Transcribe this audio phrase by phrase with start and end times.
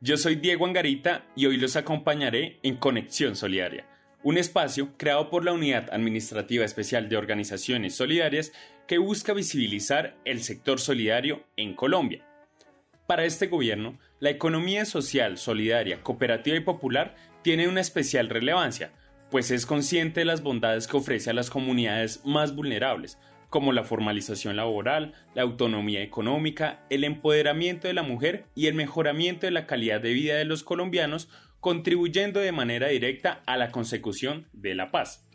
[0.00, 3.84] yo soy Diego Angarita y hoy los acompañaré en Conexión Solidaria,
[4.22, 8.52] un espacio creado por la Unidad Administrativa Especial de Organizaciones Solidarias
[8.86, 12.24] que busca visibilizar el sector solidario en Colombia.
[13.08, 18.92] Para este gobierno, la economía social, solidaria, cooperativa y popular tiene una especial relevancia,
[19.32, 23.18] pues es consciente de las bondades que ofrece a las comunidades más vulnerables,
[23.50, 29.46] como la formalización laboral, la autonomía económica, el empoderamiento de la mujer y el mejoramiento
[29.46, 31.28] de la calidad de vida de los colombianos,
[31.60, 35.28] contribuyendo de manera directa a la consecución de la paz.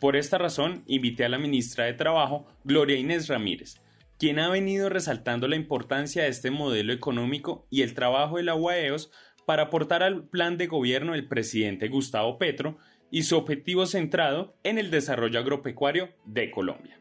[0.00, 3.80] Por esta razón, invité a la ministra de Trabajo, Gloria Inés Ramírez,
[4.18, 8.54] quien ha venido resaltando la importancia de este modelo económico y el trabajo de la
[8.54, 9.10] UAEOS
[9.46, 12.78] para aportar al plan de gobierno del presidente Gustavo Petro
[13.10, 16.98] y su objetivo centrado en el desarrollo agropecuario de Colombia.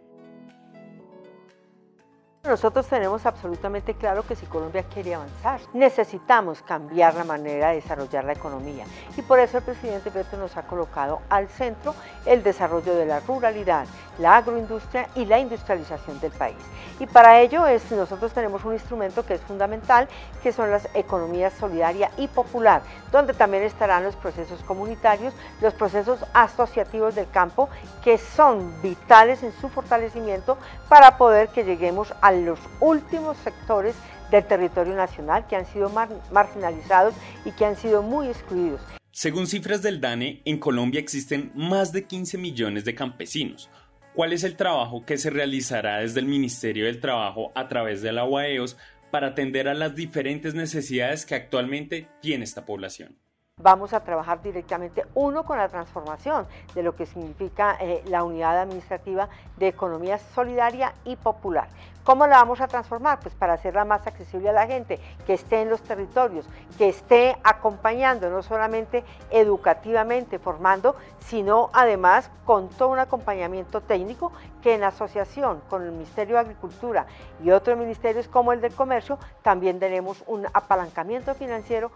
[2.46, 8.26] Nosotros tenemos absolutamente claro que si Colombia quiere avanzar, necesitamos cambiar la manera de desarrollar
[8.26, 8.84] la economía.
[9.16, 13.22] Y por eso el presidente Petro nos ha colocado al centro el desarrollo de la
[13.22, 13.86] ruralidad,
[14.20, 16.58] la agroindustria y la industrialización del país.
[17.00, 20.10] Y para ello es, nosotros tenemos un instrumento que es fundamental,
[20.44, 26.26] que son las economías solidaria y popular, donde también estarán los procesos comunitarios, los procesos
[26.34, 27.70] asociativos del campo,
[28.04, 30.58] que son vitales en su fortalecimiento
[30.90, 33.96] para poder que lleguemos a los últimos sectores
[34.32, 35.92] del territorio nacional que han sido
[36.32, 37.14] marginalizados
[37.46, 38.82] y que han sido muy excluidos.
[39.12, 43.70] Según cifras del DANE, en Colombia existen más de 15 millones de campesinos.
[44.16, 48.12] ¿Cuál es el trabajo que se realizará desde el Ministerio del Trabajo a través de
[48.12, 48.78] la UAEOS
[49.12, 53.18] para atender a las diferentes necesidades que actualmente tiene esta población?
[53.64, 58.60] Vamos a trabajar directamente, uno, con la transformación de lo que significa eh, la unidad
[58.60, 61.70] administrativa de economía solidaria y popular.
[62.04, 63.22] ¿Cómo la vamos a transformar?
[63.22, 66.46] Pues para hacerla más accesible a la gente, que esté en los territorios,
[66.78, 74.76] que esté acompañando, no solamente educativamente formando, sino además con todo un acompañamiento técnico que
[74.76, 77.06] en asociación con el Ministerio de Agricultura
[77.42, 81.90] y otros ministerios como el del Comercio, también tenemos un apalancamiento financiero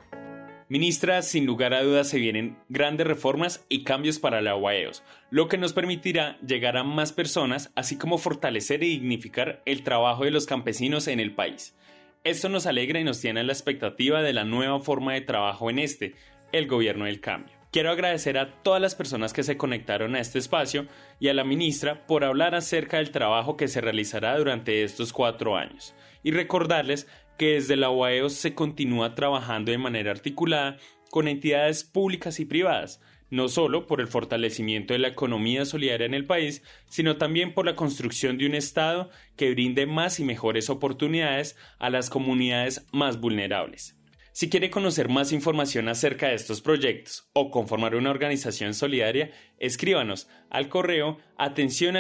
[0.70, 5.48] Ministra, sin lugar a dudas se vienen grandes reformas y cambios para la UAEOS, lo
[5.48, 10.32] que nos permitirá llegar a más personas, así como fortalecer y dignificar el trabajo de
[10.32, 11.74] los campesinos en el país.
[12.26, 15.80] Esto nos alegra y nos tiene la expectativa de la nueva forma de trabajo en
[15.80, 16.16] este,
[16.52, 17.57] el gobierno del cambio.
[17.72, 20.88] Quiero agradecer a todas las personas que se conectaron a este espacio
[21.20, 25.58] y a la ministra por hablar acerca del trabajo que se realizará durante estos cuatro
[25.58, 27.08] años y recordarles
[27.38, 30.78] que desde la UAEOS se continúa trabajando de manera articulada
[31.12, 36.14] con entidades públicas y privadas, no solo por el fortalecimiento de la economía solidaria en
[36.14, 40.70] el país, sino también por la construcción de un Estado que brinde más y mejores
[40.70, 43.97] oportunidades a las comunidades más vulnerables.
[44.38, 50.30] Si quiere conocer más información acerca de estos proyectos o conformar una organización solidaria, escríbanos
[50.52, 51.96] al correo atención